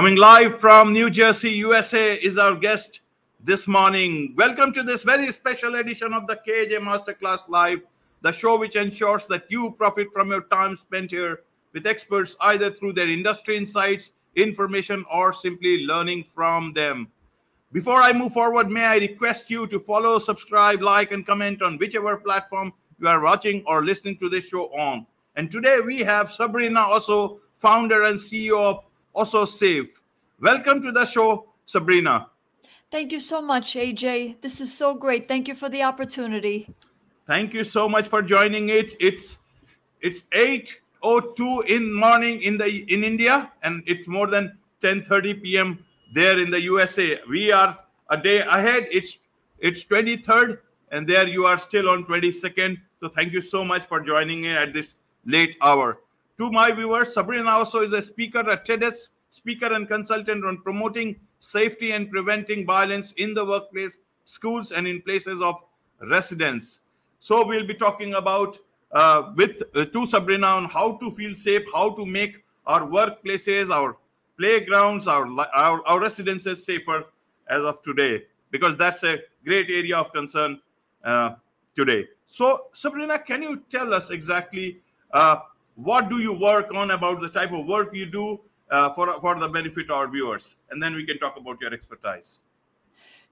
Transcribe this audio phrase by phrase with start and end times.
[0.00, 3.00] Coming live from New Jersey, USA, is our guest
[3.44, 4.32] this morning.
[4.34, 7.82] Welcome to this very special edition of the KJ Masterclass Live,
[8.22, 11.40] the show which ensures that you profit from your time spent here
[11.74, 17.06] with experts either through their industry insights, information, or simply learning from them.
[17.70, 21.76] Before I move forward, may I request you to follow, subscribe, like, and comment on
[21.76, 25.06] whichever platform you are watching or listening to this show on.
[25.36, 30.00] And today we have Sabrina Osso, founder and CEO of Osso Safe.
[30.40, 32.28] Welcome to the show, Sabrina.
[32.90, 34.40] Thank you so much, AJ.
[34.40, 35.28] This is so great.
[35.28, 36.68] Thank you for the opportunity.
[37.26, 38.94] Thank you so much for joining it.
[38.98, 39.38] It's
[40.00, 45.84] it's 8:02 in morning in the in India, and it's more than 10:30 p.m.
[46.12, 47.20] there in the USA.
[47.28, 48.88] We are a day ahead.
[48.90, 49.18] It's
[49.58, 50.58] it's 23rd,
[50.90, 52.78] and there you are still on 22nd.
[52.98, 56.00] So thank you so much for joining in at this late hour.
[56.40, 61.16] To my viewers, Sabrina also is a speaker at TEDx, speaker and consultant on promoting
[61.38, 65.56] safety and preventing violence in the workplace, schools, and in places of
[66.00, 66.80] residence.
[67.18, 68.56] So we'll be talking about
[68.90, 73.68] uh, with uh, to Sabrina on how to feel safe, how to make our workplaces,
[73.68, 73.98] our
[74.38, 77.04] playgrounds, our, our our residences safer
[77.50, 80.58] as of today, because that's a great area of concern
[81.04, 81.34] uh,
[81.76, 82.08] today.
[82.24, 84.80] So Sabrina, can you tell us exactly
[85.12, 85.40] uh,
[85.82, 89.38] what do you work on about the type of work you do uh, for for
[89.38, 92.40] the benefit of our viewers, and then we can talk about your expertise.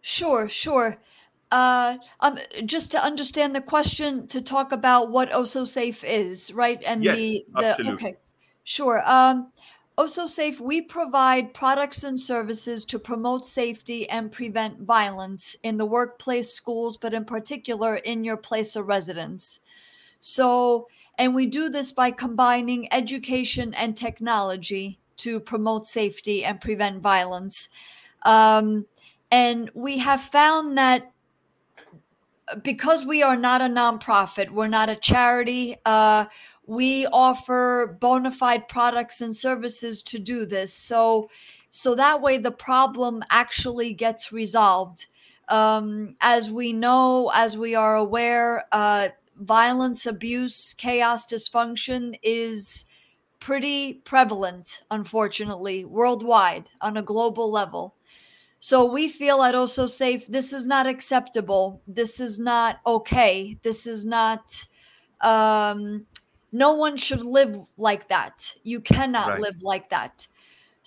[0.00, 0.98] Sure, sure.
[1.50, 6.82] Uh, um, just to understand the question, to talk about what Osso Safe is, right?
[6.84, 7.92] And yes, the, the absolutely.
[7.92, 8.16] okay,
[8.64, 9.02] sure.
[9.08, 9.52] Um,
[9.96, 15.86] Osso Safe, we provide products and services to promote safety and prevent violence in the
[15.86, 19.60] workplace, schools, but in particular in your place of residence.
[20.20, 27.02] So, and we do this by combining education and technology to promote safety and prevent
[27.02, 27.68] violence.
[28.22, 28.86] Um,
[29.30, 31.12] and we have found that
[32.62, 36.26] because we are not a nonprofit, we're not a charity, uh,
[36.66, 40.72] we offer bona fide products and services to do this.
[40.72, 41.28] So,
[41.70, 45.06] so that way the problem actually gets resolved.
[45.48, 49.08] Um, as we know, as we are aware, uh,
[49.40, 52.84] violence, abuse, chaos, dysfunction is
[53.40, 57.94] pretty prevalent, unfortunately, worldwide on a global level.
[58.60, 61.80] So we feel at Osso Safe this is not acceptable.
[61.86, 63.58] This is not okay.
[63.62, 64.64] This is not.
[65.20, 66.06] Um,
[66.50, 68.54] no one should live like that.
[68.64, 69.40] You cannot right.
[69.40, 70.26] live like that.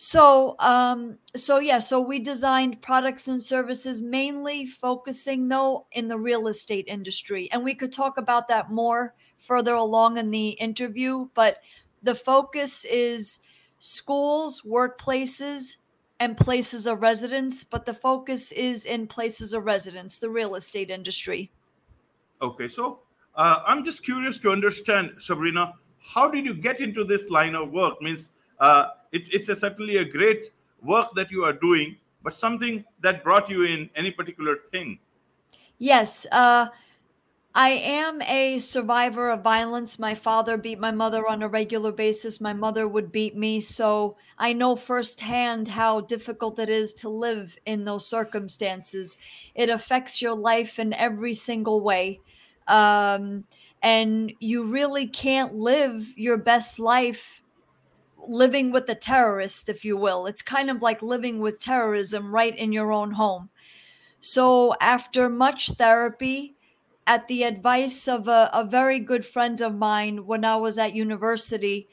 [0.03, 6.17] So, um, so yeah, so we designed products and services mainly focusing though in the
[6.17, 11.29] real estate industry, and we could talk about that more further along in the interview.
[11.35, 11.59] But
[12.01, 13.41] the focus is
[13.77, 15.77] schools, workplaces,
[16.19, 17.63] and places of residence.
[17.63, 21.51] But the focus is in places of residence, the real estate industry.
[22.41, 23.01] Okay, so
[23.35, 27.69] uh, I'm just curious to understand, Sabrina, how did you get into this line of
[27.69, 28.01] work?
[28.01, 30.51] Means uh, it's it's a, certainly a great
[30.81, 34.99] work that you are doing, but something that brought you in any particular thing.
[35.79, 36.67] Yes, uh,
[37.55, 39.97] I am a survivor of violence.
[39.97, 42.39] My father beat my mother on a regular basis.
[42.39, 47.57] My mother would beat me, so I know firsthand how difficult it is to live
[47.65, 49.17] in those circumstances.
[49.55, 52.21] It affects your life in every single way.
[52.67, 53.45] Um,
[53.81, 57.40] and you really can't live your best life
[58.27, 60.25] living with a terrorist, if you will.
[60.25, 63.49] It's kind of like living with terrorism right in your own home.
[64.19, 66.55] So, after much therapy,
[67.07, 70.95] at the advice of a, a very good friend of mine when I was at
[70.95, 71.87] university,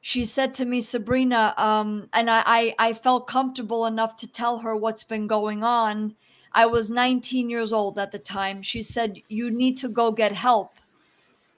[0.00, 4.58] she said to me, Sabrina, um, and I, I, I felt comfortable enough to tell
[4.58, 6.14] her what's been going on.
[6.52, 8.60] I was 19 years old at the time.
[8.60, 10.74] She said, You need to go get help.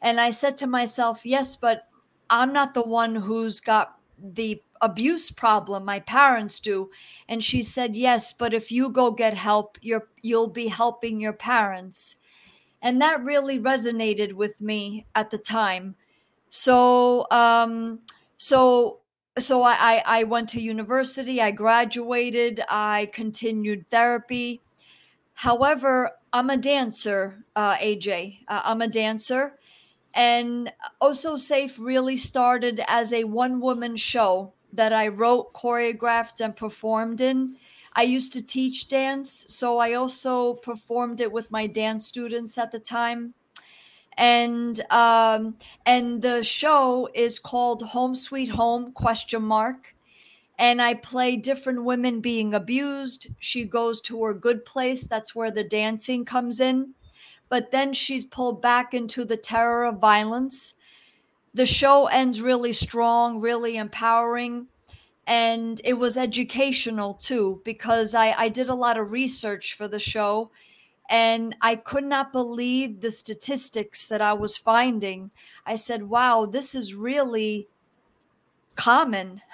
[0.01, 1.89] And I said to myself, Yes, but
[2.31, 6.91] I'm not the one who's got the abuse problem my parents do.
[7.29, 11.33] And she said yes but if you go get help you're you'll be helping your
[11.33, 12.17] parents.
[12.83, 15.97] And that really resonated with me at the time.
[16.51, 18.01] So um
[18.39, 19.01] so
[19.39, 24.63] so I, I went to university i graduated i continued therapy.
[25.35, 29.59] However i'm a dancer uh, aj uh, i'm a dancer
[30.17, 30.73] and
[31.03, 37.21] Osso Safe really started as a one woman show that I wrote, choreographed, and performed
[37.21, 37.57] in.
[37.95, 42.73] I used to teach dance, so I also performed it with my dance students at
[42.73, 43.35] the time.
[44.19, 49.95] And um, and the show is called Home Sweet Home question mark.
[50.59, 53.29] and I play different women being abused.
[53.41, 55.07] She goes to her good place.
[55.07, 56.96] That's where the dancing comes in.
[57.49, 60.75] But then she's pulled back into the terror of violence.
[61.55, 64.67] The show ends really strong, really empowering.
[65.27, 69.99] And it was educational too, because I, I did a lot of research for the
[69.99, 70.51] show
[71.09, 75.31] and I could not believe the statistics that I was finding.
[75.65, 77.69] I said, wow, this is really
[78.75, 79.43] common.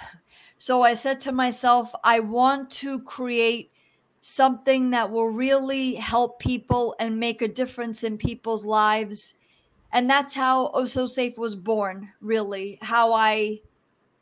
[0.59, 3.72] So I said to myself, I want to create
[4.23, 9.35] something that will really help people and make a difference in people's lives.
[9.93, 13.61] And that's how Oh Safe was born, really, how I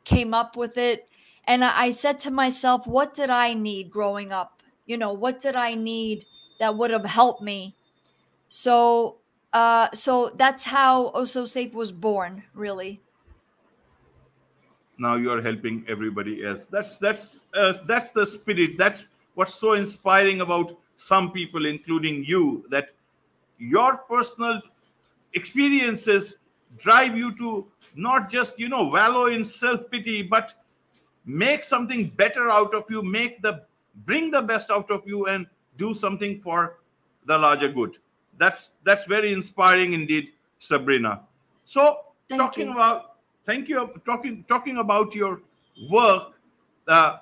[0.03, 1.07] came up with it.
[1.45, 4.61] And I said to myself, what did I need growing up?
[4.85, 6.25] You know, what did I need
[6.59, 7.75] that would have helped me?
[8.49, 9.17] So,
[9.53, 13.01] uh, so that's how Oh Safe was born, really
[14.97, 19.73] now you are helping everybody else that's that's uh, that's the spirit that's what's so
[19.73, 22.89] inspiring about some people including you that
[23.57, 24.61] your personal
[25.33, 26.37] experiences
[26.77, 30.53] drive you to not just you know wallow in self pity but
[31.25, 33.63] make something better out of you make the
[34.05, 35.45] bring the best out of you and
[35.77, 36.77] do something for
[37.25, 37.97] the larger good
[38.37, 40.29] that's that's very inspiring indeed
[40.59, 41.21] sabrina
[41.65, 41.99] so
[42.29, 42.73] Thank talking you.
[42.73, 45.41] about thank you talking talking about your
[45.89, 46.33] work
[46.87, 47.17] uh,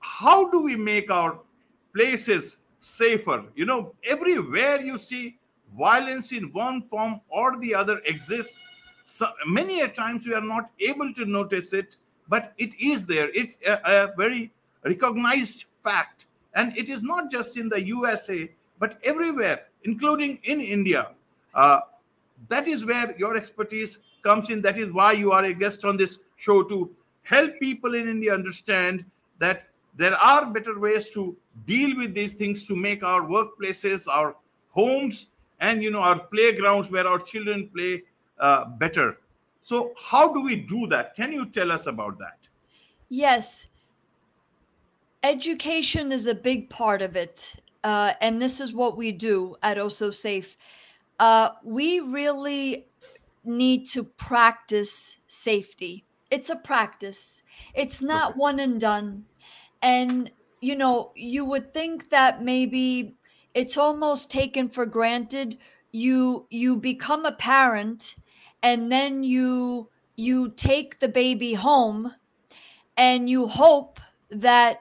[0.00, 1.38] how do we make our
[1.94, 3.44] places safer.
[3.54, 5.38] You know everywhere you see
[5.76, 8.64] violence in one form or the other exists.
[9.04, 11.96] So many a times we are not able to notice it
[12.28, 13.30] but it is there.
[13.34, 14.52] It's a, a very
[14.84, 16.26] recognized fact.
[16.54, 21.10] And it is not just in the usa but everywhere including in india.
[21.54, 21.80] Uh,
[22.48, 24.62] that is where your expertise comes in.
[24.62, 26.90] That is why you are a guest on this show to
[27.22, 29.04] help people in India understand
[29.38, 34.36] that there are better ways to deal with these things to make our workplaces, our
[34.70, 35.26] homes,
[35.60, 38.02] and you know our playgrounds where our children play
[38.38, 39.18] uh, better.
[39.60, 41.14] So, how do we do that?
[41.14, 42.38] Can you tell us about that?
[43.08, 43.68] Yes.
[45.22, 47.54] Education is a big part of it.
[47.82, 50.56] Uh, and this is what we do at Osso Safe.
[51.18, 52.86] Uh, we really
[53.44, 56.04] need to practice safety.
[56.30, 57.42] It's a practice,
[57.74, 59.24] it's not one and done.
[59.80, 63.16] And, you know, you would think that maybe
[63.54, 65.58] it's almost taken for granted
[65.90, 68.14] you you become a parent
[68.62, 72.14] and then you you take the baby home
[72.96, 74.00] and you hope
[74.30, 74.80] that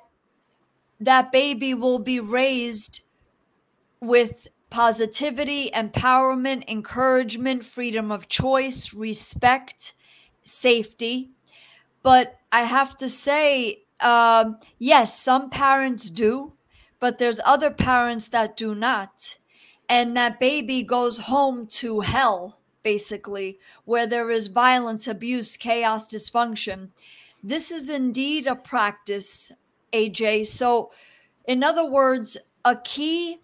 [1.00, 3.02] that baby will be raised
[4.02, 9.94] with positivity, empowerment, encouragement, freedom of choice, respect,
[10.44, 11.32] safety.
[12.04, 16.54] But I have to say, um, yes, some parents do,
[17.00, 19.38] but there's other parents that do not.
[19.90, 26.90] And that baby goes home to hell, basically, where there is violence, abuse, chaos, dysfunction.
[27.44, 29.52] This is indeed a practice,
[29.94, 30.48] AJ.
[30.48, 30.92] So,
[31.48, 33.40] in other words, a key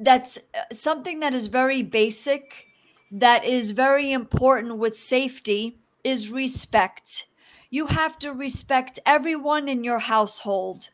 [0.00, 2.66] that's uh, something that is very basic
[3.10, 7.26] that is very important with safety is respect.
[7.70, 10.88] You have to respect everyone in your household.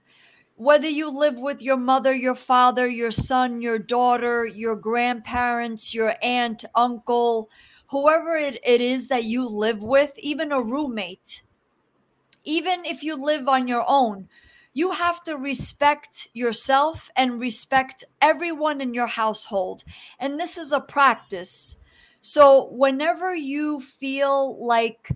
[0.56, 6.14] Whether you live with your mother, your father, your son, your daughter, your grandparents, your
[6.20, 7.48] aunt, uncle,
[7.88, 11.42] whoever it, it is that you live with, even a roommate,
[12.44, 14.28] even if you live on your own,
[14.72, 19.84] you have to respect yourself and respect everyone in your household.
[20.18, 21.76] And this is a practice.
[22.20, 25.10] So, whenever you feel like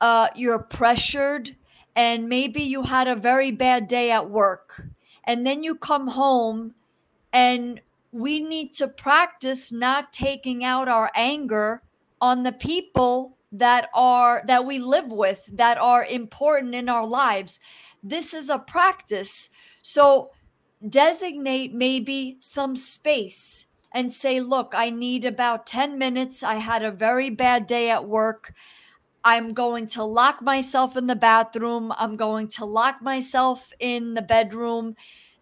[0.00, 1.56] uh, you're pressured
[1.96, 4.84] and maybe you had a very bad day at work,
[5.22, 6.74] and then you come home
[7.32, 11.82] and we need to practice not taking out our anger
[12.20, 17.60] on the people that are that we live with that are important in our lives
[18.04, 19.48] this is a practice.
[19.80, 20.30] So
[20.86, 26.42] designate maybe some space and say, look, I need about 10 minutes.
[26.42, 28.52] I had a very bad day at work.
[29.24, 31.92] I'm going to lock myself in the bathroom.
[31.96, 34.96] I'm going to lock myself in the bedroom.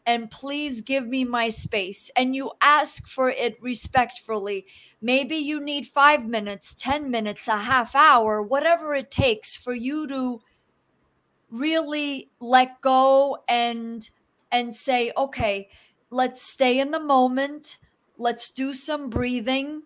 [0.07, 2.11] And please give me my space.
[2.17, 4.67] And you ask for it respectfully.
[5.01, 10.07] Maybe you need five minutes, 10 minutes, a half hour, whatever it takes for you
[10.09, 10.41] to
[11.51, 14.09] really let go and
[14.51, 15.69] and say okay
[16.11, 17.79] let's stay in the moment
[18.17, 19.83] let's do some breathing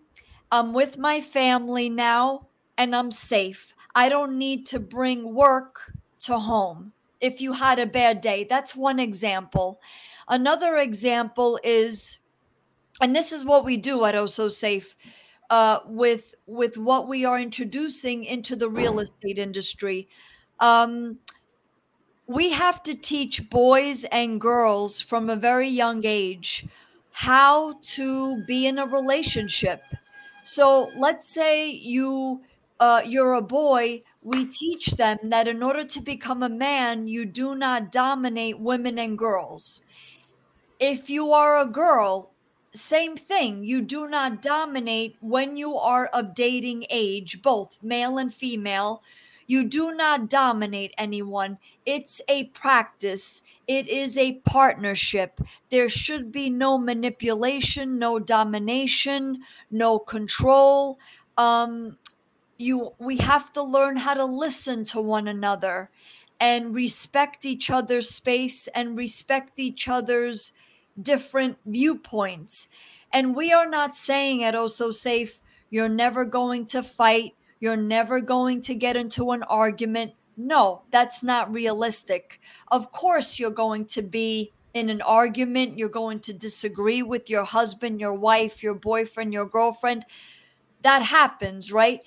[0.52, 2.46] i'm with my family now
[2.78, 7.86] and i'm safe i don't need to bring work to home if you had a
[7.86, 8.44] bad day.
[8.44, 9.80] That's one example.
[10.28, 12.18] Another example is,
[13.00, 14.96] and this is what we do at Oh So Safe
[15.50, 20.08] uh, with with what we are introducing into the real estate industry.
[20.60, 21.18] Um,
[22.26, 26.66] we have to teach boys and girls from a very young age
[27.12, 29.82] how to be in a relationship.
[30.42, 32.42] So let's say you
[32.78, 37.24] uh, you're a boy, we teach them that in order to become a man, you
[37.24, 39.84] do not dominate women and girls.
[40.78, 42.32] If you are a girl,
[42.72, 43.64] same thing.
[43.64, 49.02] You do not dominate when you are of dating age, both male and female.
[49.46, 51.58] You do not dominate anyone.
[51.86, 55.40] It's a practice, it is a partnership.
[55.70, 60.98] There should be no manipulation, no domination, no control.
[61.38, 61.96] Um,
[62.58, 65.90] you we have to learn how to listen to one another
[66.40, 70.52] and respect each other's space and respect each other's
[71.00, 72.68] different viewpoints.
[73.12, 77.76] And we are not saying at Oh So Safe, you're never going to fight, you're
[77.76, 80.12] never going to get into an argument.
[80.36, 82.40] No, that's not realistic.
[82.68, 87.44] Of course, you're going to be in an argument, you're going to disagree with your
[87.44, 90.04] husband, your wife, your boyfriend, your girlfriend.
[90.82, 92.02] That happens, right?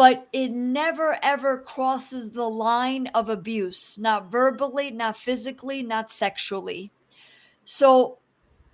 [0.00, 6.90] But it never ever crosses the line of abuse, not verbally, not physically, not sexually.
[7.66, 8.16] So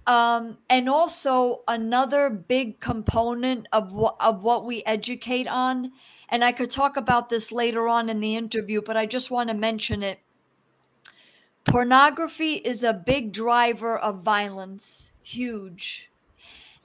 [0.07, 5.91] um, and also another big component of of what we educate on,
[6.29, 9.49] and I could talk about this later on in the interview, but I just want
[9.49, 10.21] to mention it.
[11.65, 16.09] Pornography is a big driver of violence, huge.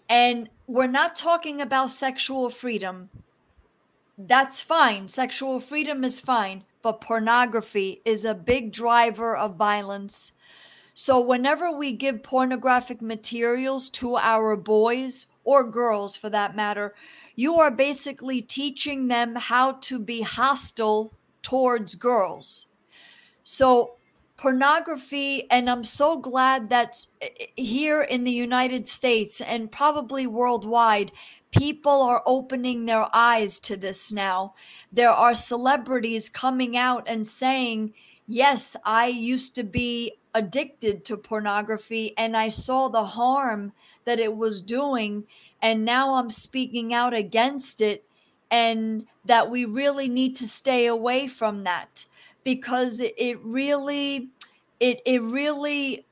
[0.10, 3.12] And we're not talking about sexual freedom.
[4.18, 5.08] That's fine.
[5.08, 10.32] Sexual freedom is fine, but pornography is a big driver of violence
[10.94, 16.94] so, whenever we give pornographic materials to our boys or girls for that matter,
[17.36, 22.68] you are basically teaching them how to be hostile towards girls.
[23.44, 23.96] So,
[24.36, 30.28] pornography, and I'm so glad that eh, eh, here in the United States and probably
[30.28, 31.14] worldwide,
[31.52, 34.54] people are opening their eyes to this now.
[34.92, 37.94] There are celebrities coming out and saying,
[38.28, 43.74] Yes, I used to be addicted to pornography and I saw the harm
[44.06, 45.26] that it was doing.
[45.62, 48.04] And now I'm speaking out against it,
[48.50, 52.06] and that we really need to stay away from that
[52.44, 54.30] because it, really
[54.80, 56.06] it it really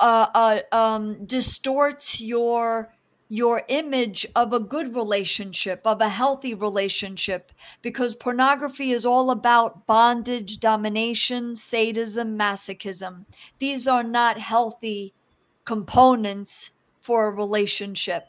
[0.00, 2.93] uh, uh, um, distorts your
[3.34, 7.50] your image of a good relationship, of a healthy relationship,
[7.82, 13.24] because pornography is all about bondage, domination, sadism, masochism.
[13.58, 15.14] These are not healthy
[15.64, 18.28] components for a relationship.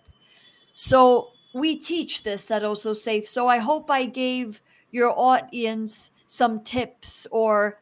[0.73, 3.29] So we teach this at Oh So Safe.
[3.29, 4.59] So I hope I gave
[4.89, 7.79] your audience some tips or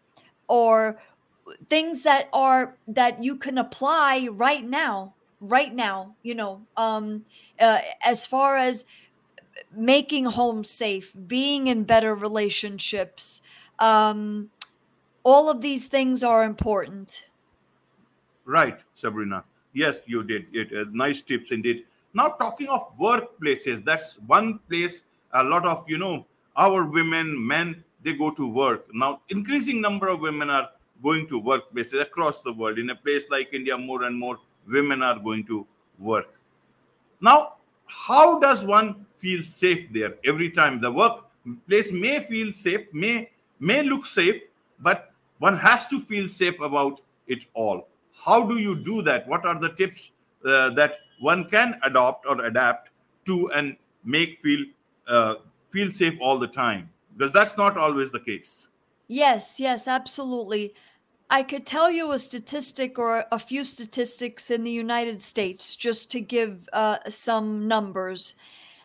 [0.49, 0.99] or
[1.69, 5.12] things that are that you can apply right now
[5.43, 7.25] right now you know um
[7.59, 8.85] uh, as far as
[9.75, 13.41] making home safe being in better relationships
[13.79, 14.49] um
[15.23, 17.25] all of these things are important.
[18.45, 19.43] Right sabrina.
[19.73, 20.45] Yes you did.
[20.53, 21.85] It uh, nice tips indeed.
[22.13, 27.83] Now talking of workplaces that's one place a lot of you know our women men
[28.03, 28.85] they go to work.
[28.93, 30.69] Now increasing number of women are
[31.01, 32.79] going to workplaces across the world.
[32.79, 35.65] In a place like india more and more women are going to
[35.99, 36.39] work.
[37.21, 37.53] Now,
[37.85, 40.81] how does one feel safe there every time?
[40.81, 43.29] The workplace may feel safe, may
[43.59, 44.41] may look safe,
[44.79, 47.87] but one has to feel safe about it all.
[48.13, 49.27] How do you do that?
[49.27, 50.11] What are the tips
[50.45, 52.89] uh, that one can adopt or adapt
[53.25, 54.65] to and make feel
[55.07, 55.35] uh,
[55.71, 56.89] feel safe all the time?
[57.15, 58.67] Because that's not always the case.
[59.07, 60.73] Yes, yes, absolutely.
[61.29, 66.11] I could tell you a statistic or a few statistics in the United States just
[66.11, 68.35] to give uh, some numbers.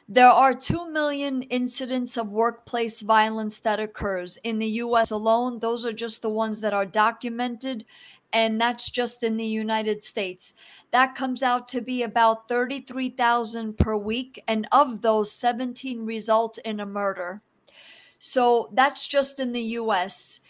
[0.09, 5.59] There are 2 million incidents of workplace violence that occurs in the US alone.
[5.59, 7.85] Those are just the ones that are documented
[8.33, 10.55] and that's just in the United States.
[10.91, 16.81] That comes out to be about 33,000 per week and of those 17 result in
[16.81, 17.43] a murder.
[18.19, 20.41] So that's just in the US.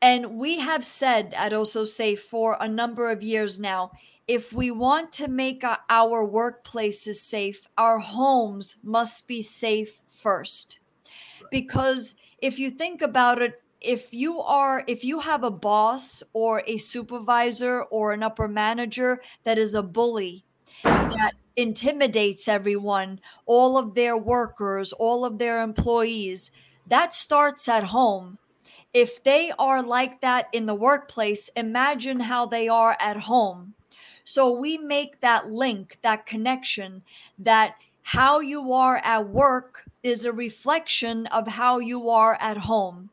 [0.00, 3.92] And we have said at Oh So Safe for a number of years now
[4.28, 10.78] if we want to make our workplaces safe, our homes must be safe first.
[11.50, 16.62] Because if you think about it, if you are if you have a boss or
[16.66, 20.44] a supervisor or an upper manager that is a bully
[20.82, 26.50] that intimidates everyone all of their workers all of their employees
[26.88, 28.36] that starts at home
[29.02, 33.74] if they are like that in the workplace imagine how they are at home
[34.24, 37.02] so we make that link that connection
[37.38, 43.10] that how you are at work is a reflection of how you are at home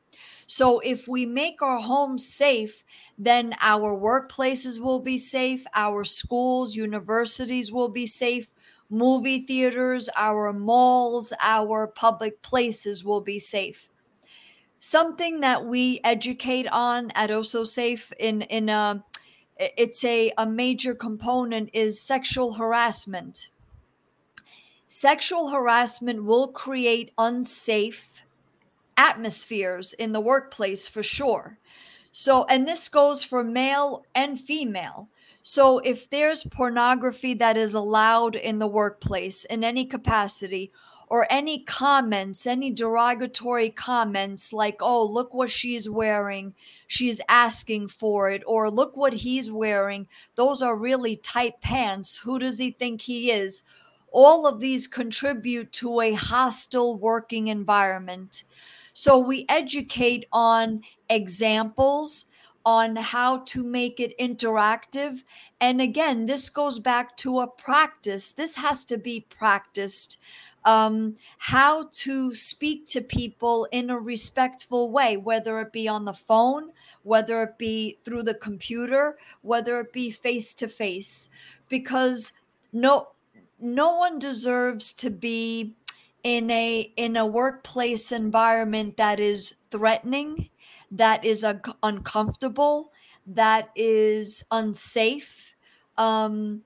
[0.48, 2.84] so if we make our homes safe,
[3.18, 8.50] then our workplaces will be safe, our schools, universities will be safe,
[8.90, 13.90] movie theaters, our malls, our public places will be safe.
[14.88, 19.04] Something that we educate on at oh Osso Safe in in a
[19.58, 23.50] it's a, a major component is sexual harassment.
[24.86, 28.22] Sexual harassment will create unsafe
[28.96, 31.58] atmospheres in the workplace for sure.
[32.12, 35.10] So, and this goes for male and female.
[35.42, 40.72] So, if there's pornography that is allowed in the workplace in any capacity,
[41.08, 46.54] or any comments, any derogatory comments like, oh, look what she's wearing,
[46.88, 52.18] she's asking for it, or look what he's wearing, those are really tight pants.
[52.18, 53.64] Who does he think he is?
[54.12, 58.44] All of these contribute to a hostile working environment.
[58.94, 62.28] So we educate on examples,
[62.66, 65.22] on how to make it interactive.
[65.62, 68.32] And again, this goes back to a practice.
[68.32, 70.18] This has to be practiced.
[70.66, 76.14] Um, how to speak to people in a respectful way, whether it be on the
[76.14, 76.72] phone,
[77.04, 81.30] whether it be through the computer, whether it be face to face,
[81.70, 82.34] because
[82.74, 83.10] no
[83.60, 85.76] no one deserves to be
[86.24, 90.50] in a in a workplace environment that is threatening
[90.92, 92.92] that is un- uncomfortable
[93.28, 95.56] that is unsafe.
[95.98, 96.62] Um,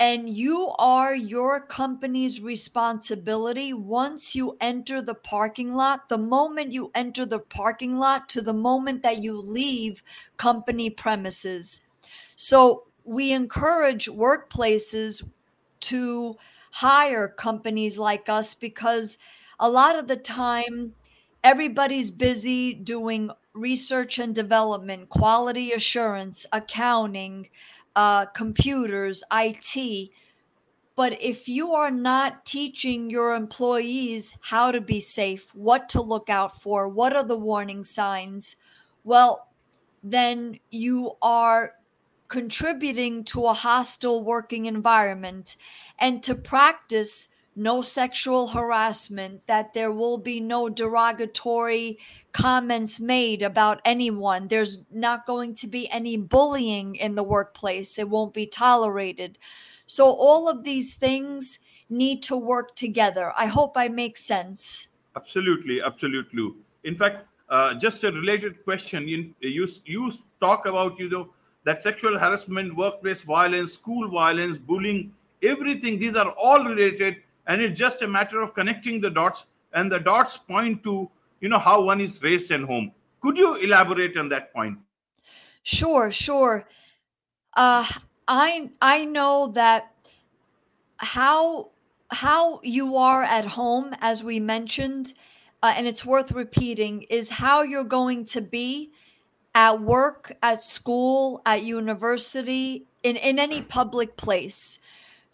[0.00, 3.72] and you are your company's responsibility.
[3.72, 8.52] Once you enter the parking lot the moment you enter the parking lot to the
[8.52, 10.02] moment that you leave
[10.36, 11.80] company premises.
[12.36, 15.28] So we encourage workplaces
[15.80, 16.36] to
[16.72, 19.18] hire companies like us because
[19.58, 20.94] a lot of the time
[21.42, 27.48] everybody's busy doing research and development, quality assurance, accounting,
[27.96, 30.10] uh, computers, IT.
[30.96, 36.28] But if you are not teaching your employees how to be safe, what to look
[36.28, 38.56] out for, what are the warning signs,
[39.04, 39.48] well,
[40.02, 41.74] then you are
[42.28, 45.56] contributing to a hostile working environment
[45.98, 51.98] and to practice no sexual harassment, that there will be no derogatory
[52.32, 54.48] comments made about anyone.
[54.48, 59.38] There's not going to be any bullying in the workplace, it won't be tolerated.
[59.86, 61.58] So, all of these things
[61.90, 63.32] need to work together.
[63.36, 64.88] I hope I make sense.
[65.16, 66.54] Absolutely, absolutely.
[66.84, 69.08] In fact, uh, just a related question.
[69.08, 71.30] You, you you talk about you know
[71.64, 77.16] that sexual harassment, workplace violence, school violence, bullying everything these are all related
[77.48, 81.48] and it's just a matter of connecting the dots and the dots point to you
[81.48, 82.92] know how one is raised at home.
[83.20, 84.78] Could you elaborate on that point?
[85.62, 86.64] Sure sure.
[87.54, 87.86] Uh
[88.28, 89.94] i i know that
[90.98, 91.70] how
[92.10, 95.14] how you are at home as we mentioned
[95.62, 98.90] uh, and it's worth repeating is how you're going to be
[99.54, 104.78] at work at school at university in in any public place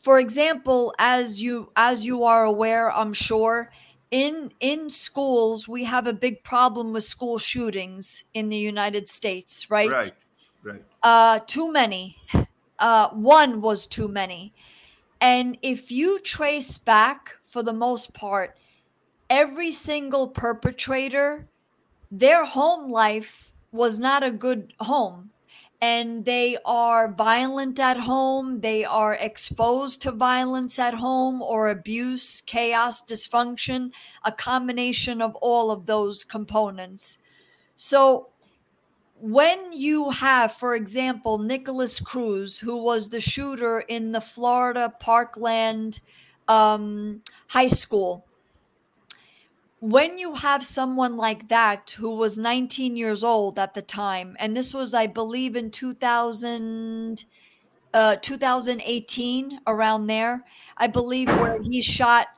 [0.04, 3.70] for example as you as you are aware i'm sure
[4.10, 9.70] in in schools we have a big problem with school shootings in the united states
[9.70, 9.90] right?
[9.90, 10.12] Right
[10.62, 10.82] right.
[11.02, 12.18] Uh too many.
[12.78, 14.52] Uh one was too many.
[15.20, 18.56] And if you trace back for the most part
[19.30, 21.48] every single perpetrator
[22.10, 25.30] their home life was not a good home
[25.80, 32.40] and they are violent at home, they are exposed to violence at home or abuse,
[32.40, 33.92] chaos, dysfunction,
[34.24, 37.18] a combination of all of those components.
[37.76, 38.28] So,
[39.16, 46.00] when you have, for example, Nikolas Cruz, who was the shooter in the Florida Parkland
[46.48, 48.26] um, High School,
[49.90, 54.56] when you have someone like that who was 19 years old at the time and
[54.56, 57.24] this was i believe in 2000
[57.92, 60.42] uh, 2018 around there
[60.78, 62.28] i believe where he shot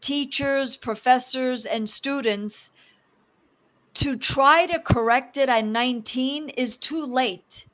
[0.00, 2.70] teachers professors and students
[3.94, 7.66] to try to correct it at 19 is too late.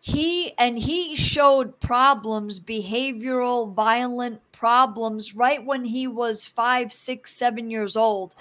[0.00, 7.70] He and he showed problems, behavioral, violent problems right when he was five, six, seven
[7.70, 8.34] years old.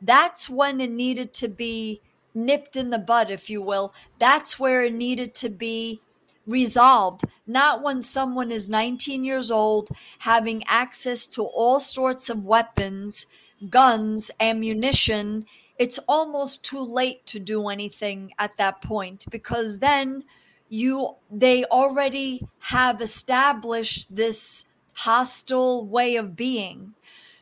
[0.00, 2.00] That's when it needed to be
[2.34, 3.92] nipped in the bud, if you will.
[4.18, 6.00] That's where it needed to be
[6.46, 9.88] resolved, not when someone is 19 years old,
[10.20, 13.26] having access to all sorts of weapons,
[13.68, 15.46] guns, ammunition.
[15.78, 20.24] It's almost too late to do anything at that point because then
[20.70, 26.94] you they already have established this hostile way of being.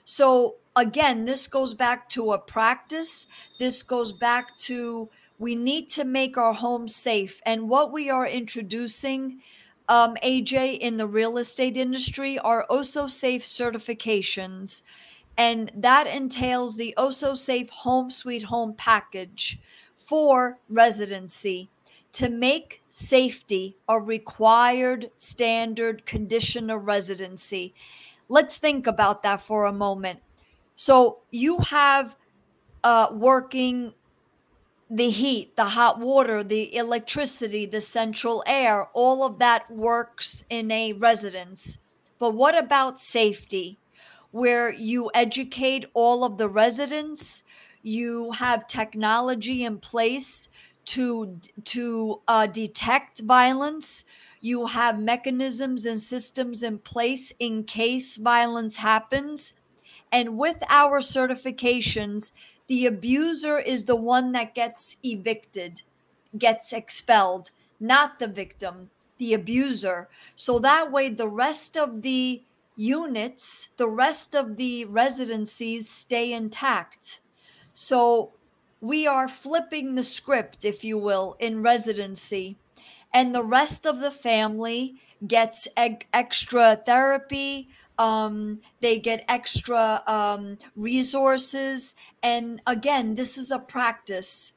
[0.05, 3.29] So again, this goes back to a practice.
[3.59, 7.41] This goes back to we need to make our home safe.
[7.45, 9.41] And what we are introducing,
[9.89, 14.83] um, AJ, in the real estate industry are Osso Safe certifications.
[15.37, 19.61] And that entails the Osso Safe Home Sweet Home package
[19.95, 21.69] for residency
[22.13, 27.75] to make safety a required standard condition of residency.
[28.29, 30.21] Let's think about that for a moment.
[30.75, 32.17] So you have
[32.85, 33.95] uh, working
[34.91, 40.71] the heat, the hot water, the electricity, the central air, all of that works in
[40.71, 41.79] a residence.
[42.19, 43.79] But what about safety?
[44.31, 47.45] Where you educate all of the residents,
[47.83, 50.49] you have technology in place
[50.89, 54.05] to to uh, detect violence.
[54.41, 59.55] You have mechanisms and systems in place in case violence happens.
[60.11, 62.33] And with our certifications,
[62.69, 65.83] the abuser is the one that gets evicted,
[66.37, 70.09] gets expelled, not the victim, the abuser.
[70.35, 72.43] So that way, the rest of the
[72.77, 77.21] units, the rest of the residencies stay intact.
[77.73, 78.33] So
[78.81, 82.57] we are flipping the script, if you will, in residency.
[83.13, 91.95] And the rest of the family gets extra therapy, um, they get extra um, resources.
[92.23, 94.53] And again, this is a practice.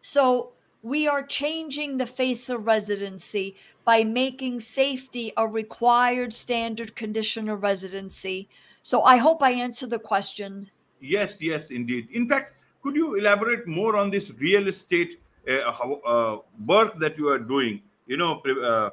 [0.00, 7.48] So we are changing the face of residency by making safety a required standard condition
[7.48, 8.48] of residency.
[8.82, 10.70] So I hope I answered the question.
[11.00, 12.08] Yes, yes, indeed.
[12.12, 15.18] In fact, could you elaborate more on this real estate
[15.48, 15.72] uh,
[16.06, 17.82] uh, work that you are doing?
[18.06, 18.90] You know, uh,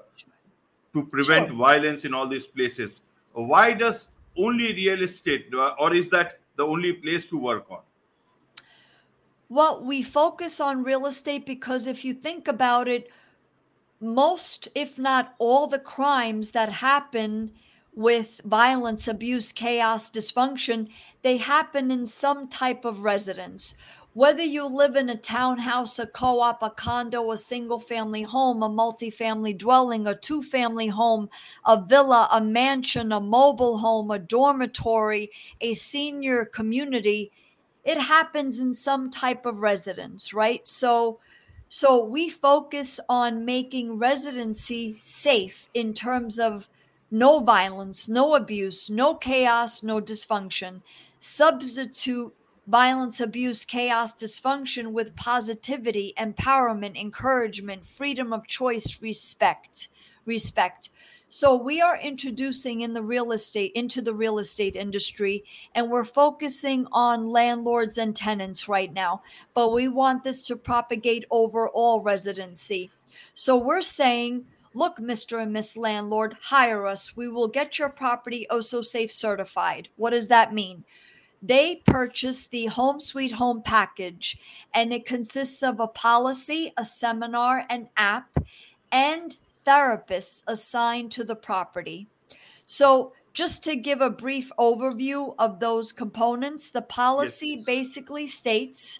[0.93, 1.58] to prevent sure.
[1.58, 3.01] violence in all these places
[3.34, 5.47] why does only real estate
[5.80, 7.80] or is that the only place to work on
[9.49, 13.10] well we focus on real estate because if you think about it
[13.99, 17.51] most if not all the crimes that happen
[17.93, 20.88] with violence abuse chaos dysfunction
[21.23, 23.75] they happen in some type of residence
[24.13, 28.62] whether you live in a townhouse, a co op, a condo, a single family home,
[28.62, 31.30] a multi-family dwelling, a two family home,
[31.65, 37.32] a villa, a mansion, a mobile home, a dormitory, a senior community,
[37.86, 40.67] it happens in some type of residence, right?
[40.67, 41.19] So,
[41.69, 46.67] so we focus on making residency safe in terms of
[47.12, 50.82] no violence, no abuse, no chaos, no dysfunction.
[51.19, 52.34] Substitute
[52.65, 59.89] violence, abuse, chaos, dysfunction with positivity, empowerment, encouragement, freedom of choice, respect.
[60.26, 60.89] Respect.
[61.28, 66.04] So we are introducing in the real estate into the real estate industry and we're
[66.04, 69.21] focusing on landlords and tenants right now,
[69.54, 72.91] but we want this to propagate over all residency.
[73.34, 75.42] So we're saying Look, Mr.
[75.42, 77.16] and Miss Landlord, hire us.
[77.16, 79.90] We will get your property Osso Safe certified.
[79.96, 80.86] What does that mean?
[81.42, 84.38] they purchase the Home Sweet Home package,
[84.74, 88.38] and it consists of a policy, a seminar, an app,
[88.92, 92.08] and therapists assigned to the property.
[92.66, 97.66] So, just to give a brief overview of those components, the policy yes.
[97.66, 99.00] basically states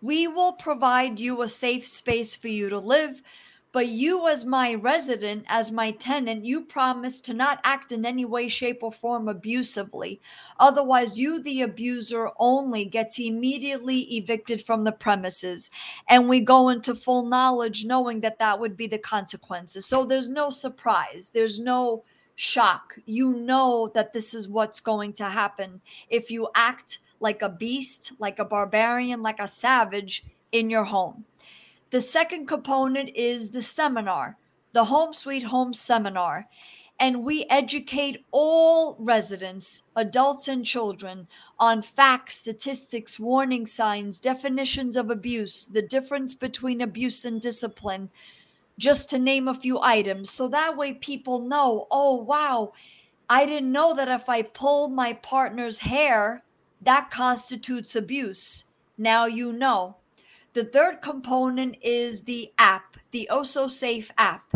[0.00, 3.22] we will provide you a safe space for you to live
[3.70, 8.24] but you, as my resident, as my tenant, you promise to not act in any
[8.24, 10.20] way, shape, or form abusively.
[10.58, 15.70] Otherwise, you, the abuser, only gets immediately evicted from the premises.
[16.08, 19.84] And we go into full knowledge knowing that that would be the consequences.
[19.84, 22.04] So there's no surprise, there's no
[22.36, 22.94] shock.
[23.04, 25.82] You know that this is what's going to happen.
[26.08, 31.24] If you act like a beast, like a barbarian, like a savage in your home.
[31.90, 34.36] The second component is the seminar,
[34.72, 36.48] the Home Sweet Home seminar.
[37.00, 45.08] and we educate all residents, adults and children, on facts, statistics, warning signs, definitions of
[45.10, 48.10] abuse, the difference between abuse and discipline,
[48.78, 50.30] just to name a few items.
[50.30, 52.72] So that way people know, oh, wow,
[53.30, 56.42] I didn't know that if I pull my partner's hair,
[56.82, 58.64] that constitutes abuse.
[58.96, 59.96] Now you know.
[60.58, 64.54] The third component is the app, the Osso Safe app.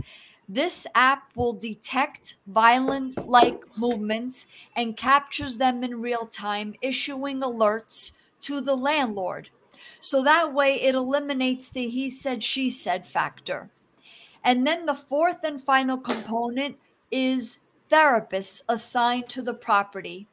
[0.48, 8.10] This app will detect violent like movements and captures them in real time, issuing alerts
[8.40, 9.50] to the landlord.
[10.00, 13.70] So that way it eliminates the he said, she said factor.
[14.42, 16.78] And then the fourth and final component
[17.12, 20.26] is therapists assigned to the property.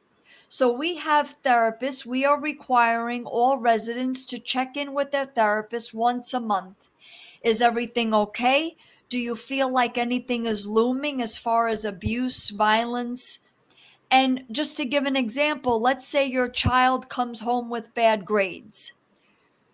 [0.52, 2.04] So we have therapists.
[2.04, 6.76] We are requiring all residents to check in with their therapist once a month.
[7.44, 8.76] Is everything okay?
[9.08, 13.38] Do you feel like anything is looming as far as abuse, violence?
[14.10, 18.92] And just to give an example, let's say your child comes home with bad grades.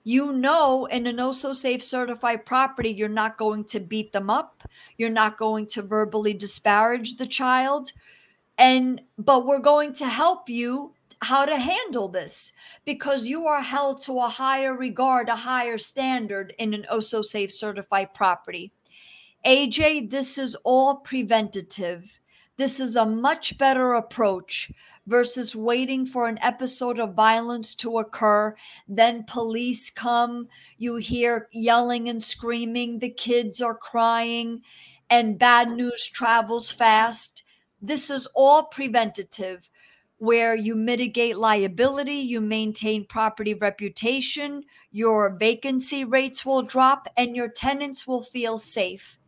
[0.04, 4.62] You know, in an Osso safe certified property, you're not going to beat them up.
[4.98, 7.92] You're not going to verbally disparage the child
[8.58, 10.92] and but we're going to help you
[11.22, 12.52] how to handle this
[12.84, 17.52] because you are held to a higher regard, a higher standard in an Osso safe
[17.52, 18.72] certified property.
[19.44, 22.20] AJ, this is all preventative.
[22.58, 24.72] This is a much better approach
[25.06, 28.56] versus waiting for an episode of violence to occur.
[28.88, 34.62] Then police come, you hear yelling and screaming, the kids are crying,
[35.10, 37.35] and bad news travels fast
[37.86, 39.70] this is all preventative,
[40.18, 47.48] where you mitigate liability, you maintain property reputation, your vacancy rates will drop, and your
[47.48, 49.18] tenants will feel safe.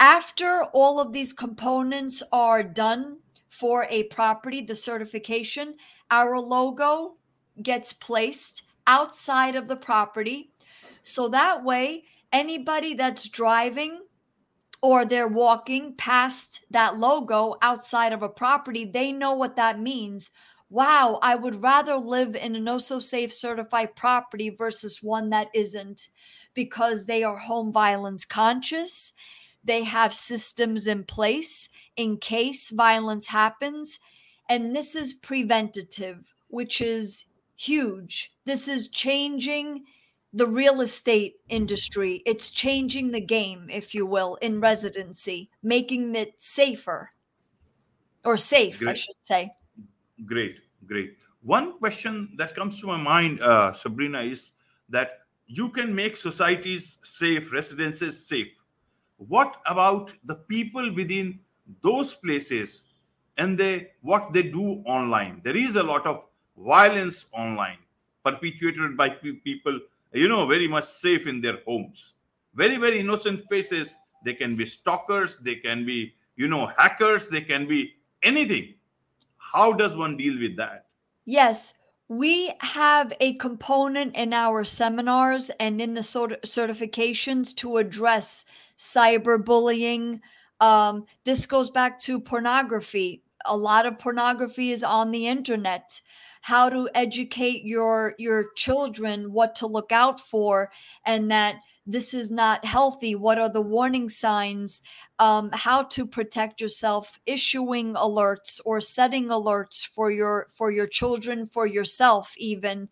[0.00, 3.18] After all of these components are done
[3.48, 5.76] for a property, the certification,
[6.10, 7.16] our logo
[7.62, 10.50] gets placed outside of the property.
[11.02, 14.00] So that way, anybody that's driving
[14.82, 20.30] or they're walking past that logo outside of a property, they know what that means.
[20.68, 25.48] Wow, I would rather live in a no so safe certified property versus one that
[25.54, 26.08] isn't
[26.54, 29.12] because they are home violence conscious.
[29.62, 33.98] They have systems in place in case violence happens.
[34.48, 38.32] And this is preventative, which is huge.
[38.44, 39.84] This is changing
[40.36, 42.22] the real estate industry.
[42.26, 47.10] It's changing the game, if you will, in residency, making it safer
[48.22, 48.90] or safe, great.
[48.90, 49.52] I should say.
[50.26, 51.16] Great, great.
[51.42, 54.52] One question that comes to my mind, uh, Sabrina, is
[54.90, 58.52] that you can make societies safe, residences safe.
[59.16, 61.40] What about the people within
[61.80, 62.82] those places
[63.38, 65.40] and they what they do online?
[65.44, 66.24] There is a lot of
[66.58, 67.78] violence online
[68.22, 69.80] perpetuated by people
[70.16, 72.14] you know, very much safe in their homes.
[72.54, 73.96] Very, very innocent faces.
[74.24, 78.74] They can be stalkers, they can be, you know, hackers, they can be anything.
[79.36, 80.86] How does one deal with that?
[81.24, 81.74] Yes,
[82.08, 88.44] we have a component in our seminars and in the certifications to address
[88.78, 90.20] cyberbullying.
[90.60, 93.22] Um, this goes back to pornography.
[93.44, 96.00] A lot of pornography is on the internet
[96.46, 100.70] how to educate your your children what to look out for
[101.04, 101.56] and that
[101.88, 103.16] this is not healthy.
[103.16, 104.80] What are the warning signs?
[105.18, 111.46] Um, how to protect yourself issuing alerts or setting alerts for your for your children
[111.46, 112.90] for yourself even.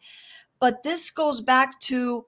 [0.59, 2.27] But this goes back to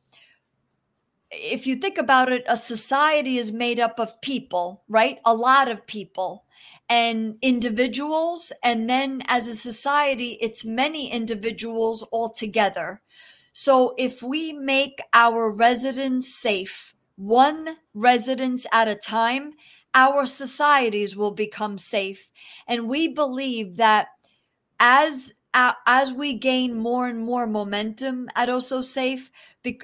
[1.36, 5.68] if you think about it a society is made up of people right a lot
[5.68, 6.46] of people
[6.88, 8.52] and individuals.
[8.62, 13.02] And then as a society, it's many individuals all together.
[13.52, 19.52] So if we make our residents safe, one residence at a time,
[19.94, 22.30] our societies will become safe.
[22.68, 24.08] And we believe that
[24.78, 25.32] as
[25.86, 29.30] as we gain more and more momentum at Osso Safe,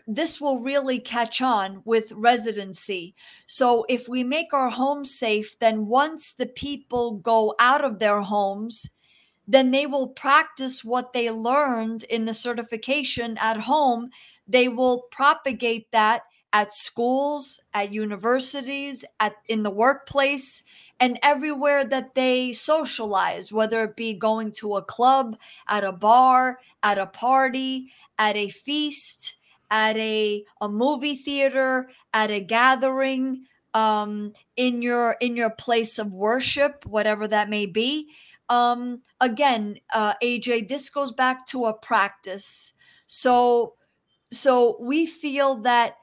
[0.06, 3.14] this will really catch on with residency.
[3.46, 8.20] So if we make our homes safe, then once the people go out of their
[8.20, 8.90] homes,
[9.46, 14.10] then they will practice what they learned in the certification at home.
[14.46, 20.62] They will propagate that at schools, at universities, at in the workplace,
[21.00, 25.36] and everywhere that they socialize, whether it be going to a club,
[25.68, 29.34] at a bar, at a party, at a feast,
[29.72, 36.12] at a, a movie theater, at a gathering, um, in your in your place of
[36.12, 38.10] worship, whatever that may be.
[38.48, 42.74] Um, again, uh, AJ, this goes back to a practice.
[43.06, 43.74] So,
[44.30, 45.96] so we feel that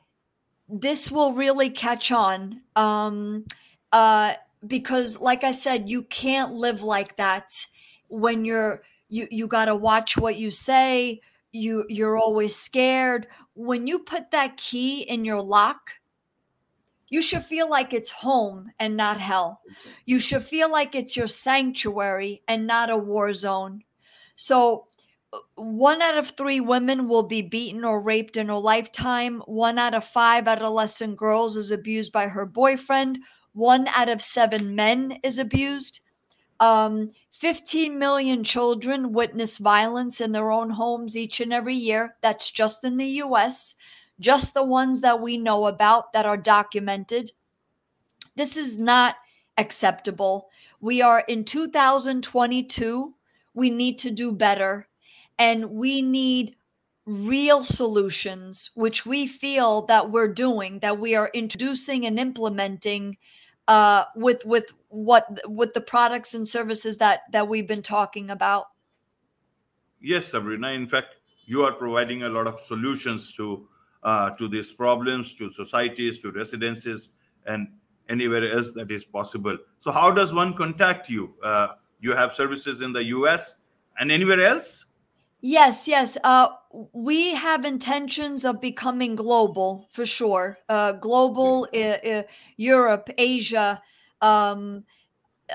[0.68, 3.46] this will really catch on um,
[3.92, 4.34] uh,
[4.66, 7.68] because, like I said, you can't live like that
[8.08, 11.22] when you're you you got to watch what you say.
[11.52, 16.00] You you're always scared when you put that key in your lock
[17.10, 19.62] you should feel like it's home and not hell.
[20.06, 23.84] You should feel like it's your sanctuary and not a war zone.
[24.36, 24.88] So,
[25.34, 29.42] uh, one out of three women will be beaten or raped in her lifetime.
[29.46, 33.20] One out of five adolescent girls is abused by her boyfriend.
[33.54, 36.02] One out of seven men is abused.
[36.60, 42.16] Um, 15 million children witness violence in their own homes each and every year.
[42.22, 43.76] That's just in the US
[44.20, 47.32] just the ones that we know about that are documented.
[48.36, 49.16] This is not
[49.58, 50.50] acceptable.
[50.82, 53.16] We are in 2022.
[53.54, 54.88] We need to do better.
[55.38, 56.56] And we need
[57.06, 63.18] real solutions, which we feel that we're doing, that we are introducing and implementing
[63.68, 68.66] uh, with with what with the products and services that that we've been talking about.
[70.02, 70.70] Yes, Sabrina.
[70.72, 73.68] In fact, you are providing a lot of solutions to
[74.04, 77.12] uh, to these problems, to societies, to residences,
[77.46, 77.68] and
[78.08, 79.58] anywhere else that is possible.
[79.80, 81.34] So, how does one contact you?
[81.44, 83.58] Uh, you have services in the US
[84.00, 84.86] and anywhere else?
[85.42, 86.18] Yes, yes.
[86.24, 86.50] Uh,
[86.92, 90.58] we have intentions of becoming global for sure.
[90.68, 92.24] Uh, global, uh,
[92.58, 93.82] Europe, Asia,
[94.22, 94.84] um,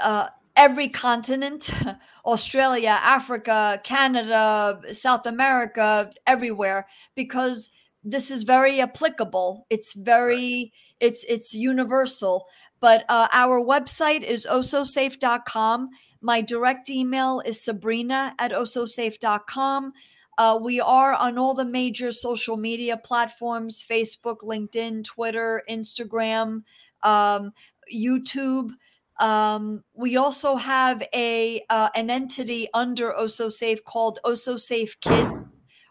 [0.01, 1.71] uh, every continent,
[2.27, 7.71] Australia, Africa, Canada, South America, everywhere, because
[8.03, 9.67] this is very applicable.
[9.71, 12.47] It's very it's it's universal.
[12.81, 15.91] But uh, our website is ossosafe.com.
[16.21, 19.93] My direct email is sabrina at ossosafe.com.
[20.37, 26.63] Uh, we are on all the major social media platforms Facebook, LinkedIn, Twitter, Instagram,
[27.03, 27.53] um,
[27.93, 28.73] YouTube.
[29.21, 35.47] Um, we also have a uh, an entity under Osso Safe called Osso Safe Kids,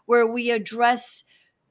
[0.06, 1.24] where we address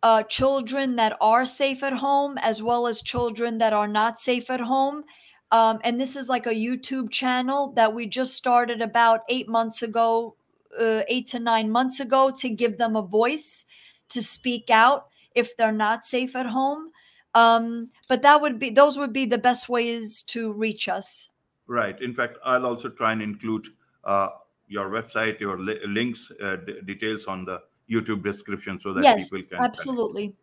[0.04, 4.50] uh, children that are safe at home as well as children that are not safe
[4.50, 5.04] at home.
[5.52, 9.84] Um, and this is like a YouTube channel that we just started about eight months
[9.84, 10.36] ago,
[10.80, 13.66] uh, eight to nine months ago, to give them a voice
[14.10, 16.90] to speak out if they're not safe at home.
[17.36, 21.30] Um, but that would be those would be the best ways to reach us.
[21.68, 22.00] Right.
[22.02, 23.68] In fact, I'll also try and include
[24.04, 24.30] uh,
[24.68, 29.30] your website, your li- links, uh, d- details on the YouTube description so that yes,
[29.30, 30.34] people can absolutely.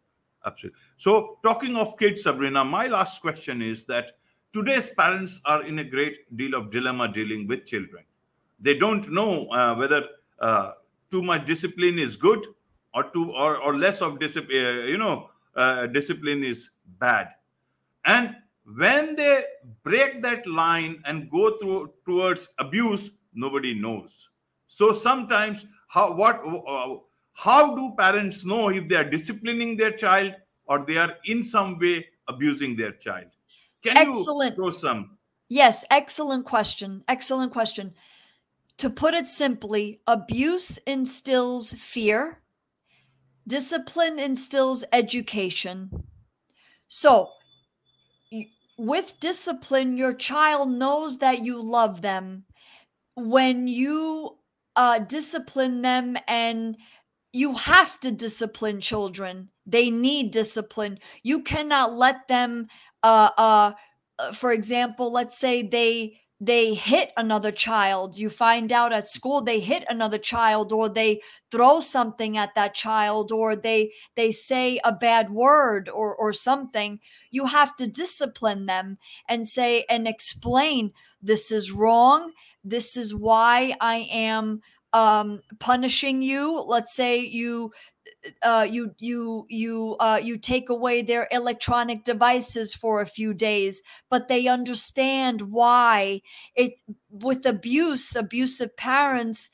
[0.46, 0.79] Absolutely.
[0.96, 4.12] So, talking of kids, Sabrina, my last question is that
[4.53, 8.05] today's parents are in a great deal of dilemma dealing with children.
[8.59, 10.05] They don't know uh, whether
[10.38, 10.72] uh,
[11.11, 12.46] too much discipline is good
[12.94, 14.64] or too or, or less of discipline.
[14.64, 17.29] Uh, you know, uh, discipline is bad.
[18.05, 18.37] And
[18.76, 19.44] when they
[19.83, 24.29] break that line and go through towards abuse, nobody knows.
[24.66, 26.96] So sometimes how what uh,
[27.33, 30.35] how do parents know if they are disciplining their child
[30.66, 33.26] or they are in some way abusing their child
[33.83, 34.57] can excellent.
[34.57, 37.92] you throw some yes excellent question excellent question
[38.76, 42.40] to put it simply abuse instills fear
[43.48, 45.90] discipline instills education
[46.90, 47.31] so
[48.79, 52.44] with discipline your child knows that you love them.
[53.16, 54.38] When you
[54.76, 56.76] uh, discipline them and
[57.33, 60.98] you have to discipline children they need discipline.
[61.22, 62.66] You cannot let them
[63.03, 63.72] uh uh,
[64.18, 68.16] uh for example let's say they they hit another child.
[68.16, 71.20] You find out at school they hit another child or they
[71.51, 77.01] throw something at that child or they they say a bad word or or something.
[77.30, 78.97] You have to discipline them
[79.28, 82.32] and say and explain this is wrong.
[82.64, 84.62] This is why i am
[84.93, 86.61] um, punishing you.
[86.66, 87.72] Let's say you
[88.43, 93.83] uh, you you you uh, you take away their electronic devices for a few days,
[94.09, 96.21] but they understand why
[96.55, 99.51] it with abuse, abusive parents.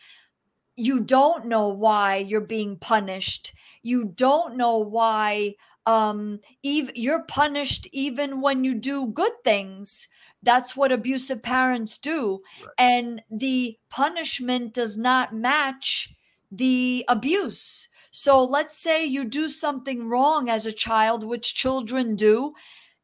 [0.74, 3.54] You don't know why you're being punished.
[3.82, 5.54] You don't know why
[5.86, 10.08] um, even you're punished even when you do good things
[10.46, 12.40] that's what abusive parents do.
[12.62, 12.70] Right.
[12.78, 16.14] And the punishment does not match
[16.50, 17.88] the abuse.
[18.18, 22.54] So let's say you do something wrong as a child, which children do.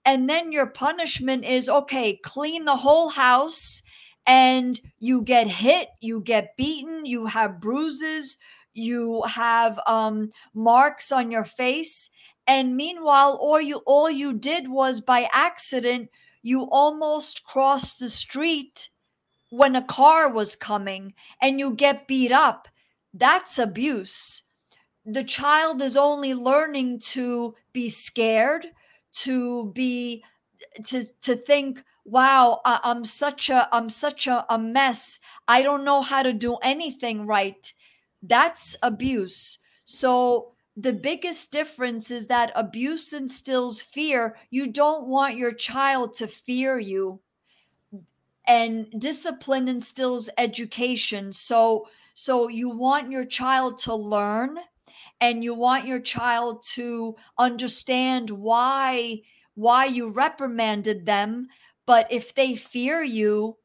[0.07, 3.83] and then your punishment is okay, clean the whole house
[4.27, 8.39] and you get hit, you get beaten, you have bruises,
[8.73, 12.11] you have um, marks on your face.
[12.47, 16.09] And meanwhile, all you all you did was by accident,
[16.43, 18.89] you almost crossed the street
[19.51, 22.69] when a car was coming and you get beat up.
[23.13, 24.43] That's abuse.
[25.05, 28.69] The child is only learning to be scared,
[29.13, 30.25] to be
[30.87, 35.21] to to think wow I, am such a i'm such a, a mess.
[35.49, 37.73] I don't know how to do anything right.
[38.23, 39.59] That's abuse.
[39.85, 44.37] So the biggest difference is that abuse instills fear.
[44.51, 47.21] You don't want your child to fear you.
[48.47, 51.33] And discipline instills education.
[51.33, 54.59] So so you want your child to learn
[55.23, 59.20] and you want your child to understand why
[59.55, 61.47] why you reprimanded them
[61.87, 63.57] but if they fear you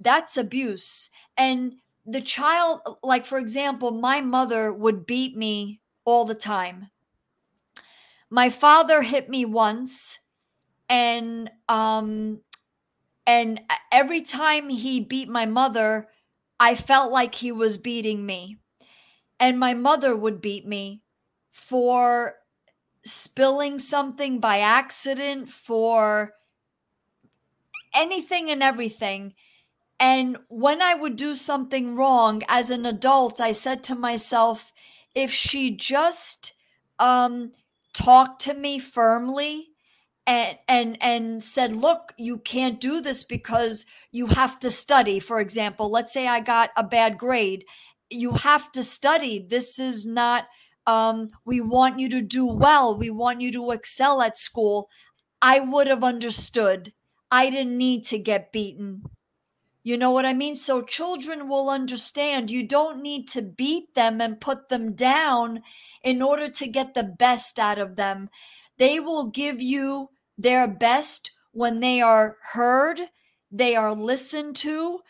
[0.00, 1.10] that's abuse.
[1.36, 1.74] And
[2.04, 6.90] the child like for example my mother would beat me all the time.
[8.30, 10.18] My father hit me once
[10.88, 12.40] and um
[13.26, 16.08] and every time he beat my mother
[16.60, 18.56] i felt like he was beating me
[19.38, 21.02] and my mother would beat me
[21.50, 22.36] for
[23.04, 26.32] spilling something by accident, for
[27.94, 29.34] anything and everything.
[29.98, 34.72] And when I would do something wrong as an adult, I said to myself,
[35.14, 36.52] if she just
[36.98, 37.52] um,
[37.94, 39.70] talked to me firmly
[40.26, 45.38] and and and said look you can't do this because you have to study for
[45.38, 47.64] example let's say i got a bad grade
[48.10, 49.44] you have to study.
[49.48, 50.46] This is not,
[50.86, 52.96] um, we want you to do well.
[52.96, 54.88] We want you to excel at school.
[55.42, 56.92] I would have understood.
[57.30, 59.02] I didn't need to get beaten.
[59.82, 60.56] You know what I mean?
[60.56, 65.62] So children will understand you don't need to beat them and put them down
[66.02, 68.28] in order to get the best out of them.
[68.78, 73.00] They will give you their best when they are heard,
[73.50, 75.00] they are listened to,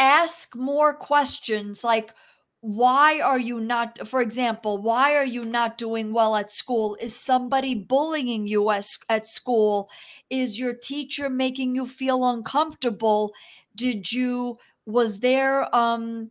[0.00, 2.14] ask more questions like
[2.62, 6.96] why are you not for example why are you not doing well at school?
[7.00, 9.88] Is somebody bullying you at, at school?
[10.30, 13.32] Is your teacher making you feel uncomfortable?
[13.76, 16.30] Did you was there um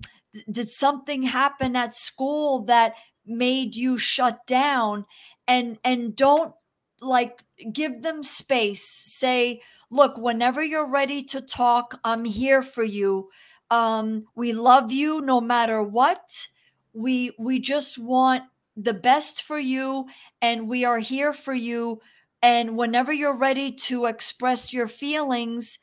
[0.52, 2.94] did something happen at school that
[3.26, 5.06] made you shut down?
[5.48, 6.54] And and don't
[7.02, 8.84] like give them space.
[8.84, 9.62] Say
[9.92, 13.30] look whenever you're ready to talk i'm here for you
[13.72, 16.48] um, we love you no matter what.
[16.94, 18.44] We we just want
[18.76, 20.08] the best for you,
[20.42, 22.02] and we are here for you.
[22.42, 25.80] And whenever you're ready to express your feelings,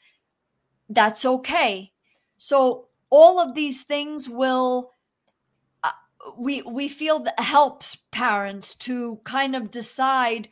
[0.89, 1.93] that's okay.
[2.39, 4.93] So all of these things will
[5.83, 5.91] uh,
[6.37, 10.49] we we feel that helps parents to kind of decide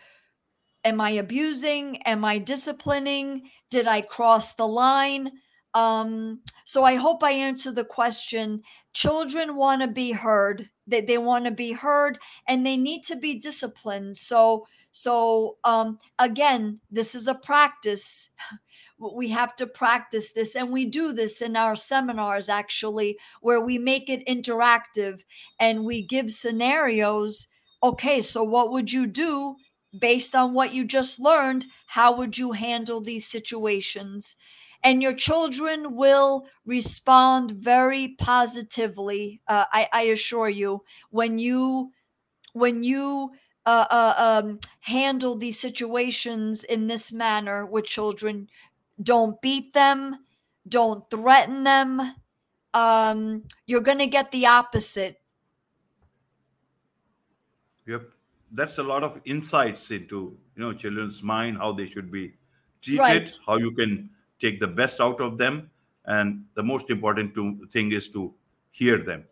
[0.85, 5.33] am i abusing am i disciplining did i cross the line
[5.75, 8.63] um, so I hope I answer the question.
[8.93, 10.71] Children want to be heard.
[10.87, 14.17] They, they want to be heard and they need to be disciplined.
[14.17, 14.67] So
[14.97, 18.31] so um, again, this is a practice.
[18.97, 23.77] We have to practice this, and we do this in our seminars actually, where we
[23.77, 25.25] make it interactive
[25.59, 27.49] and we give scenarios.
[27.83, 29.57] Okay, so what would you do
[29.99, 31.67] based on what you just learned?
[31.89, 34.37] How would you handle these situations?
[34.85, 39.41] And your children will respond very positively.
[39.49, 41.91] Uh, I, I, assure you, when you
[42.53, 43.33] when you
[43.67, 44.15] uh, uh,
[44.45, 48.49] um, handle these situations in this manner with children,
[49.03, 50.19] don't beat them,
[50.69, 52.15] don't threaten them.
[52.75, 55.21] Um, you're going to get the opposite.
[57.87, 58.11] Yep,
[58.53, 62.35] that's a lot of insights into you know children's mind, how they should be
[62.83, 63.39] treated, Right.
[63.47, 65.71] how you can take the best out of them
[66.07, 68.35] and the most important to, thing is to
[68.71, 69.25] hear them.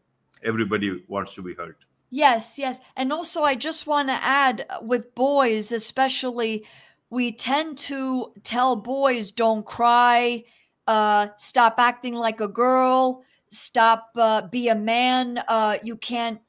[0.42, 1.76] Everybody wants to be heard.
[2.11, 2.80] Yes, yes.
[2.96, 6.66] And also, I just want to add uh, with boys, especially,
[7.11, 10.44] we tend to tell boys don't cry,
[10.86, 16.40] uh, stop acting like a girl, stop, uh, be a man, uh, you can't,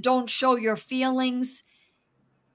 [0.00, 1.62] don't show your feelings.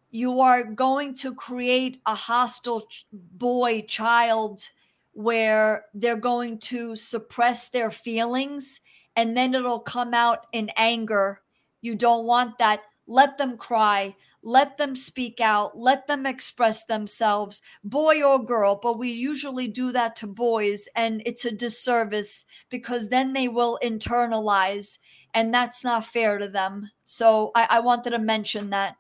[0.09, 4.69] You are going to create a hostile boy child
[5.13, 8.79] where they're going to suppress their feelings
[9.15, 11.41] and then it'll come out in anger.
[11.81, 12.81] You don't want that.
[13.07, 18.79] let them cry, let them speak out, let them express themselves, boy or girl.
[18.81, 23.79] But we usually do that to boys, and it's a disservice because then they will
[23.83, 24.99] internalize,
[25.33, 26.89] and that's not fair to them.
[27.03, 28.95] So I, I wanted to mention that.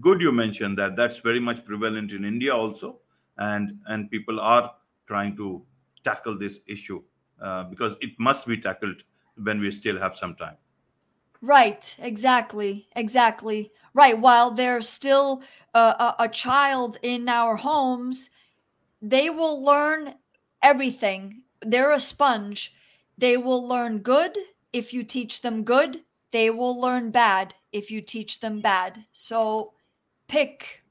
[0.00, 0.94] Good, you mentioned that.
[0.94, 3.00] That's very much prevalent in India also,
[3.38, 4.70] and and people are
[5.10, 5.60] trying to
[6.04, 7.02] tackle this issue
[7.42, 9.02] uh, because it must be tackled
[9.42, 10.56] when we still have some time.
[11.42, 13.72] Right, exactly, exactly.
[13.92, 15.42] Right, while there's still
[15.74, 18.30] a, a child in our homes,
[19.02, 20.14] they will learn
[20.62, 21.42] everything.
[21.60, 22.72] They're a sponge.
[23.18, 24.36] They will learn good
[24.72, 26.02] if you teach them good.
[26.30, 29.06] They will learn bad if you teach them bad.
[29.12, 29.72] So
[30.28, 30.84] pick.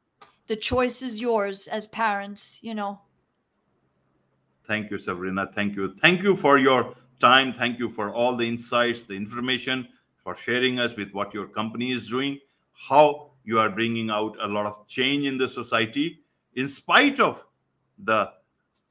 [0.47, 2.99] The choice is yours as parents, you know.
[4.69, 5.49] Thank you, Sabrina.
[5.51, 5.95] Thank you.
[5.95, 7.51] Thank you for your time.
[7.53, 9.87] Thank you for all the insights, the information,
[10.23, 12.37] for sharing us with what your company is doing,
[12.87, 16.19] how you are bringing out a lot of change in the society
[16.53, 17.43] in spite of
[18.03, 18.31] the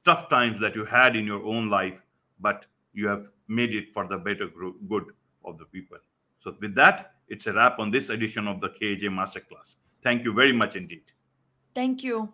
[0.04, 2.02] tough times that you had in your own life,
[2.40, 4.48] but you have made it for the better
[4.88, 5.04] good
[5.44, 5.98] of the people.
[6.40, 9.76] So, with that, it's a wrap on this edition of the KJ Masterclass.
[10.02, 11.04] Thank you very much indeed.
[11.72, 12.32] Thank you.